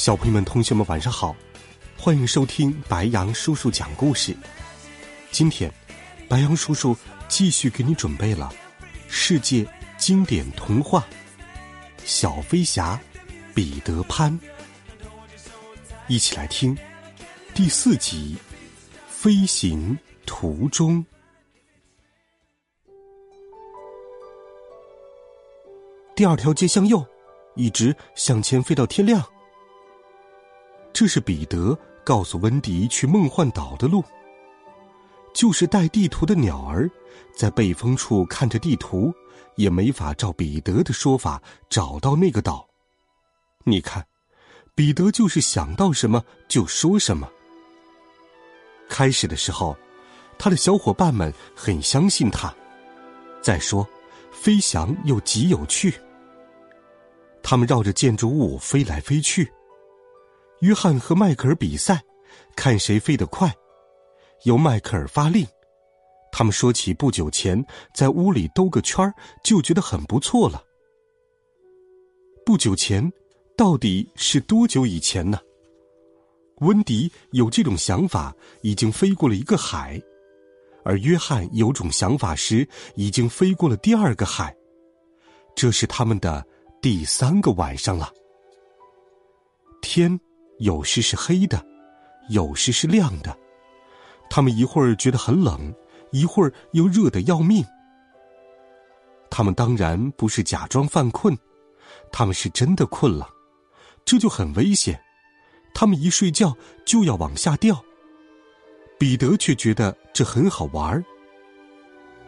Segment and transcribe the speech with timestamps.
[0.00, 1.36] 小朋友们、同学们，晚上好！
[1.94, 4.34] 欢迎收听白羊叔叔讲故事。
[5.30, 5.70] 今天，
[6.26, 6.96] 白羊叔叔
[7.28, 8.50] 继续给你准备了
[9.08, 9.62] 世界
[9.98, 11.06] 经典童话
[12.02, 12.98] 《小飞侠
[13.54, 14.32] 彼得潘》，
[16.08, 16.74] 一起来听
[17.52, 18.38] 第四集
[19.06, 21.04] 《飞行途中》。
[26.16, 27.04] 第二条街向右，
[27.54, 29.22] 一直向前飞到天亮。
[31.00, 34.04] 这是彼得告诉温迪去梦幻岛的路。
[35.32, 36.90] 就是带地图的鸟儿，
[37.34, 39.10] 在背风处看着地图，
[39.56, 42.68] 也没法照彼得的说法找到那个岛。
[43.64, 44.06] 你看，
[44.74, 47.26] 彼得就是想到什么就说什么。
[48.86, 49.74] 开始的时候，
[50.38, 52.54] 他的小伙伴们很相信他。
[53.40, 53.88] 再说，
[54.30, 55.98] 飞翔又极有趣。
[57.42, 59.50] 他们绕着建筑物飞来飞去。
[60.60, 62.02] 约翰和迈克尔比赛，
[62.54, 63.50] 看谁飞得快。
[64.44, 65.46] 由迈克尔发令。
[66.32, 67.62] 他们说起不久前
[67.94, 70.62] 在屋里兜个圈就觉得很不错了。
[72.44, 73.10] 不久前，
[73.56, 75.38] 到底是多久以前呢？
[76.58, 79.98] 温迪有这种想法，已经飞过了一个海；
[80.84, 84.54] 而约翰有种想法时，已经飞过了第二个海。
[85.56, 86.46] 这是他们的
[86.82, 88.12] 第三个晚上了。
[89.80, 90.20] 天。
[90.60, 91.64] 有时是黑的，
[92.28, 93.36] 有时是亮的。
[94.28, 95.74] 他们一会儿觉得很冷，
[96.12, 97.64] 一会儿又热得要命。
[99.30, 101.36] 他们当然不是假装犯困，
[102.12, 103.28] 他们是真的困了，
[104.04, 105.00] 这就很危险。
[105.72, 106.54] 他们一睡觉
[106.84, 107.82] 就要往下掉。
[108.98, 111.02] 彼得却觉得这很好玩。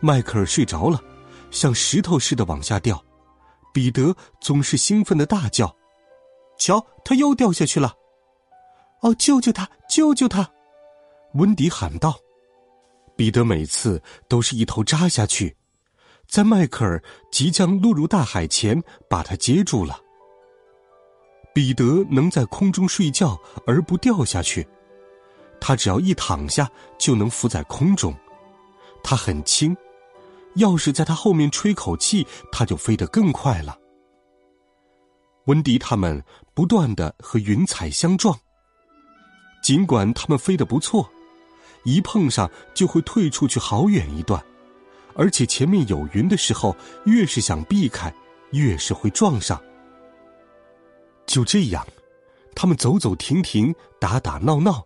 [0.00, 1.02] 迈克尔睡着了，
[1.50, 3.02] 像石头似的往下掉。
[3.72, 5.74] 彼得总是兴奋的大叫
[6.58, 7.94] ：“瞧，他又掉下去了！”
[9.00, 9.68] 哦，救救他！
[9.88, 10.48] 救救他！
[11.34, 12.18] 温迪喊道。
[13.16, 15.56] 彼得每次都是一头扎下去，
[16.26, 20.00] 在迈克尔即将落入大海前把他接住了。
[21.52, 23.36] 彼得能在空中睡觉
[23.66, 24.66] 而不掉下去，
[25.60, 28.14] 他只要一躺下就能浮在空中。
[29.02, 29.76] 他很轻，
[30.54, 33.76] 要是在他后面吹口气，他就飞得更快了。
[35.46, 36.22] 温迪他们
[36.54, 38.38] 不断的和云彩相撞。
[39.68, 41.06] 尽管他们飞得不错，
[41.84, 44.42] 一碰上就会退出去好远一段，
[45.14, 46.74] 而且前面有云的时候，
[47.04, 48.10] 越是想避开，
[48.52, 49.62] 越是会撞上。
[51.26, 51.86] 就这样，
[52.54, 54.82] 他们走走停停，打打闹闹，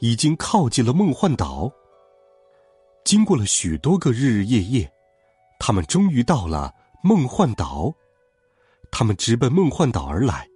[0.00, 1.70] 已经靠近了梦幻岛。
[3.04, 4.92] 经过了许多个日日夜夜，
[5.60, 7.94] 他们终于到了梦幻岛。
[8.90, 10.48] 他们直奔梦幻岛而来。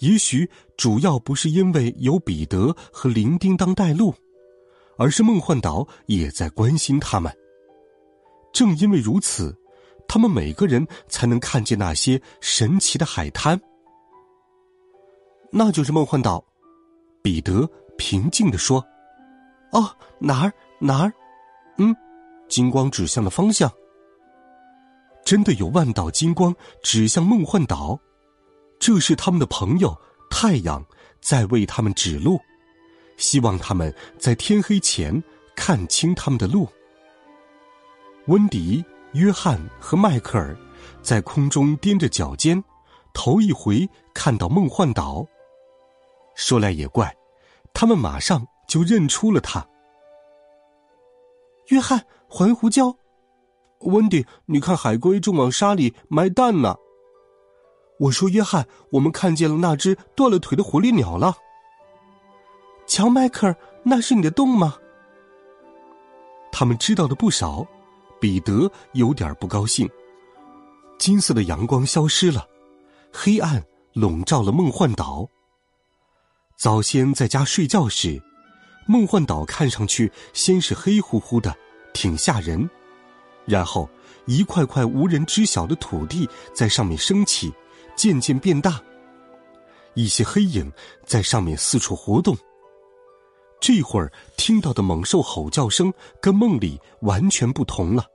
[0.00, 4.14] 也许主要不是因为有彼得和铃叮当带路，
[4.96, 7.32] 而是梦幻岛也在关心他们。
[8.52, 9.54] 正因为如此，
[10.08, 13.60] 他们每个人才能看见那些神奇的海滩。
[15.52, 16.44] 那就是梦幻岛，
[17.22, 18.84] 彼得平静地说
[19.72, 21.12] ：“哦，哪儿哪儿？
[21.76, 21.94] 嗯，
[22.48, 23.70] 金光指向的方向。
[25.24, 28.00] 真的有万道金光指向梦幻岛。”
[28.80, 29.96] 这是他们的朋友
[30.30, 30.82] 太阳
[31.20, 32.40] 在为他们指路，
[33.18, 35.22] 希望他们在天黑前
[35.54, 36.66] 看清他们的路。
[38.26, 38.82] 温迪、
[39.12, 40.56] 约翰和迈克尔
[41.02, 42.62] 在空中踮着脚尖，
[43.12, 45.26] 头一回看到梦幻岛。
[46.34, 47.14] 说来也怪，
[47.74, 49.66] 他们马上就认出了他。
[51.66, 52.96] 约翰，环胡椒；
[53.80, 56.74] 温迪，你看海龟正往沙里埋蛋呢。
[58.00, 61.36] 我说：“约翰，我们看见了那只断了腿的火烈鸟了。”
[62.88, 63.54] 瞧，迈克尔，
[63.84, 64.76] 那是你的洞吗？
[66.50, 67.66] 他们知道的不少，
[68.18, 69.88] 彼得有点不高兴。
[70.98, 72.48] 金色的阳光消失了，
[73.12, 73.62] 黑暗
[73.92, 75.28] 笼罩了梦幻岛。
[76.56, 78.20] 早先在家睡觉时，
[78.86, 81.54] 梦幻岛看上去先是黑乎乎的，
[81.92, 82.68] 挺吓人，
[83.44, 83.88] 然后
[84.26, 87.52] 一块块无人知晓的土地在上面升起。
[88.00, 88.82] 渐渐变大，
[89.92, 90.72] 一些黑影
[91.04, 92.34] 在上面四处活动。
[93.60, 98.06] 这会儿听到的猛兽吼叫声跟梦里完全不同了。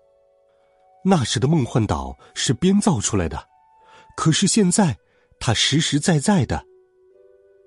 [1.03, 3.47] 那时的梦幻岛是编造出来的，
[4.17, 4.97] 可是现在
[5.39, 6.65] 它实实在在的。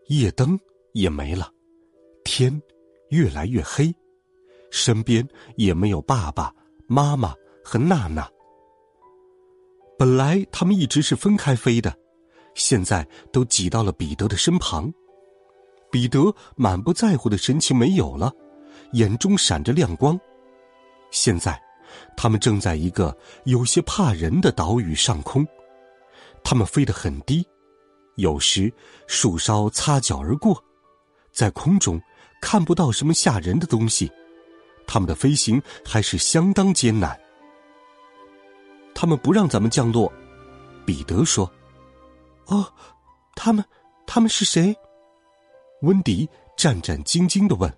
[0.08, 0.58] 夜灯
[0.94, 1.52] 也没了，
[2.24, 2.60] 天
[3.10, 3.94] 越来越黑，
[4.72, 5.24] 身边
[5.54, 6.52] 也没有爸爸
[6.88, 7.32] 妈妈
[7.62, 8.28] 和娜娜。
[9.96, 11.96] 本来他们一直是分开飞的，
[12.58, 14.93] 现在都挤到了彼得的身旁。
[15.90, 18.31] 彼得满不在乎的神情没有了，
[18.93, 20.19] 眼中闪着亮光。
[21.10, 21.58] 现在，
[22.16, 25.46] 他们正在一个有些怕人的岛屿上空，
[26.44, 27.46] 他们飞得很低，
[28.16, 28.70] 有时
[29.06, 30.62] 树梢擦脚而过，
[31.32, 31.99] 在空中
[32.43, 34.11] 看不到什么吓人的东西，
[34.87, 37.19] 他们的飞行还是相当艰难。
[38.94, 40.12] 他们不让咱们降落，
[40.84, 41.50] 彼得说
[42.48, 42.70] ：“哦，
[43.34, 43.64] 他们，
[44.06, 44.76] 他们是谁？”
[45.82, 47.72] 温迪战战兢兢的问，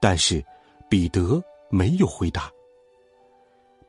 [0.00, 0.44] 但是
[0.90, 2.50] 彼得没有回答。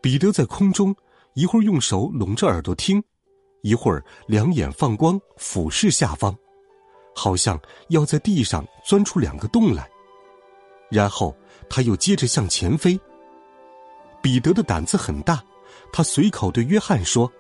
[0.02, 0.96] 彼得在空中
[1.34, 3.04] 一会儿用手拢着耳朵听，
[3.64, 6.38] 一会儿两眼放光俯视下方，
[7.16, 7.60] 好像
[7.90, 9.90] 要在地上钻出两个洞来。
[10.90, 11.36] 然后
[11.70, 13.00] 他又接着向前飞。
[14.22, 15.44] 彼得的胆子很大，
[15.92, 17.32] 他随口对约翰说：“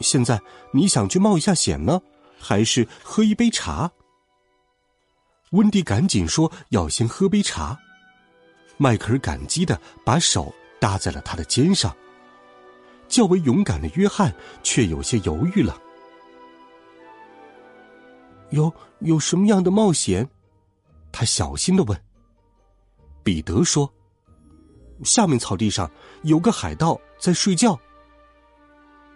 [0.00, 0.40] 现在
[0.72, 2.00] 你想去冒一下险呢，
[2.38, 3.90] 还是喝一杯茶？”
[5.52, 7.78] 温迪赶紧说：“要先喝杯茶。”
[8.78, 11.94] 迈克尔感激的把手搭在了他的肩上。
[13.08, 14.32] 较为勇敢的约翰
[14.62, 15.76] 却有些犹豫了。
[18.50, 20.28] 有有什么样的冒险？
[21.10, 22.00] 他小心的问。
[23.24, 23.92] 彼得说
[25.02, 25.90] ：“下面草地上
[26.22, 27.76] 有个海盗在睡觉。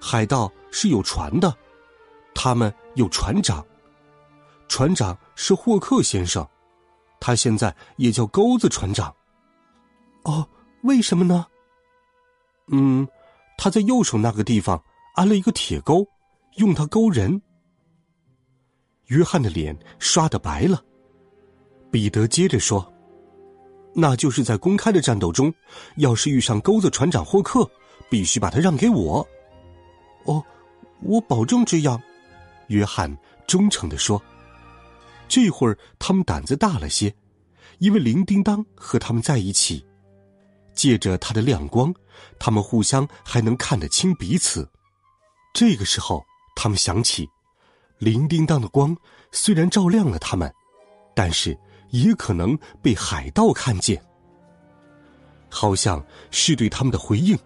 [0.07, 1.57] 海盗是有船的，
[2.35, 3.65] 他们有船长。”
[4.69, 6.47] 船长是霍克先生，
[7.19, 9.15] 他现在也叫钩子船长。
[10.25, 10.47] 哦，
[10.83, 11.47] 为什么呢？
[12.69, 13.09] 嗯，
[13.57, 14.83] 他在右手那个地方
[15.15, 16.07] 安了一个铁钩，
[16.57, 17.41] 用它勾人。
[19.07, 20.85] 约翰的脸刷的白了。
[21.91, 22.93] 彼得接着说
[23.95, 25.53] ：“那就是在公开的战斗中，
[25.97, 27.71] 要是遇上钩子船长霍克，
[28.11, 29.27] 必须把他让给我。”
[30.25, 30.45] 哦，
[31.03, 32.01] 我保证这样。”
[32.69, 33.15] 约翰
[33.47, 34.23] 忠诚的说。
[35.27, 37.13] 这会儿他们胆子大了些，
[37.79, 39.85] 因为铃叮当和他们在一起，
[40.75, 41.93] 借着他的亮光，
[42.39, 44.71] 他们互相还能看得清彼此。
[45.55, 46.23] 这个时候，
[46.55, 47.27] 他们想起，
[47.99, 48.95] 铃叮当的光
[49.33, 50.53] 虽然照亮了他们，
[51.15, 51.59] 但是
[51.91, 54.01] 也可能被海盗看见，
[55.49, 57.37] 好像是对他们的回应。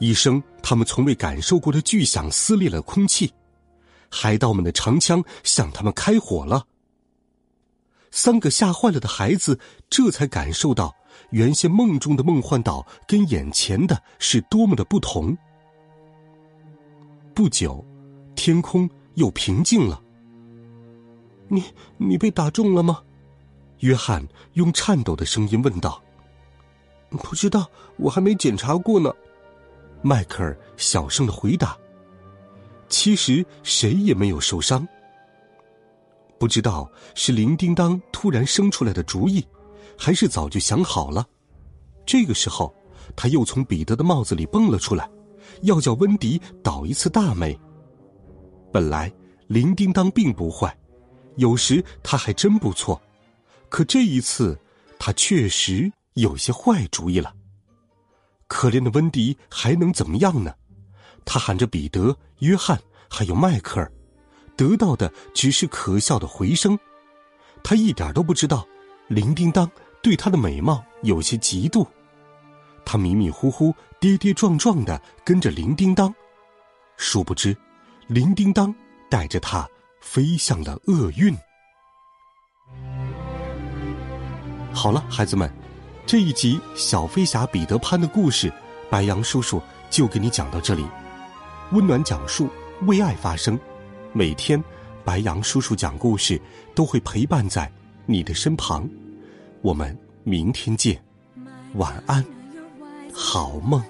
[0.00, 3.30] 一声他们从未感受过的巨响撕裂了空气，
[4.10, 6.66] 海盗们的长枪向他们开火了。
[8.10, 9.60] 三个吓坏了的孩子
[9.90, 10.96] 这才感受到，
[11.30, 15.36] 原先梦中的梦幻岛跟眼前的是多么的不同。
[17.34, 17.84] 不久，
[18.34, 20.02] 天空又平静了。
[21.46, 21.62] 你
[21.98, 23.02] 你被打中了吗？
[23.80, 26.02] 约翰用颤抖的声音问道。
[27.10, 29.12] 不知道，我还没检查过呢。
[30.02, 31.76] 迈克尔小声的回答。
[32.88, 34.86] 其实谁也没有受伤。
[36.38, 39.46] 不知道是铃叮当突然生出来的主意，
[39.96, 41.26] 还是早就想好了。
[42.06, 42.74] 这个时候，
[43.14, 45.08] 他又从彼得的帽子里蹦了出来，
[45.62, 47.56] 要叫温迪倒一次大霉。
[48.72, 49.12] 本来
[49.48, 50.76] 铃叮当并不坏，
[51.36, 53.00] 有时他还真不错，
[53.68, 54.58] 可这一次
[54.98, 57.34] 他确实有些坏主意了。
[58.50, 60.52] 可怜的温迪还能怎么样呢？
[61.24, 62.76] 他喊着彼得、约翰
[63.08, 63.90] 还有迈克尔。
[64.56, 66.76] 得到的只是可笑的回声，
[67.62, 68.66] 他一点都不知道，
[69.06, 69.70] 铃叮当
[70.02, 71.86] 对他的美貌有些嫉妒。
[72.84, 76.12] 他迷迷糊糊、跌跌撞撞的跟着铃叮当，
[76.96, 77.56] 殊不知，
[78.08, 78.74] 铃叮当
[79.08, 79.66] 带着他
[80.00, 81.34] 飞向了厄运。
[84.72, 85.48] 好了，孩子们，
[86.10, 88.52] 这一集小飞侠彼得潘的故事，
[88.90, 90.84] 白杨叔叔就给你讲到这里。
[91.70, 92.48] 温暖讲述，
[92.88, 93.56] 为爱发声。
[94.12, 94.60] 每天，
[95.04, 96.42] 白杨叔叔讲故事
[96.74, 97.70] 都会陪伴在
[98.06, 98.90] 你的身旁。
[99.62, 101.00] 我们明天见，
[101.74, 102.24] 晚安，
[103.14, 103.80] 好梦。